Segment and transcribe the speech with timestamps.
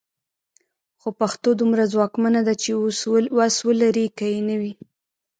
[0.99, 2.69] خو پښتو دومره ځواکمنه ده چې
[3.41, 4.73] وس ولري که یې نه وي.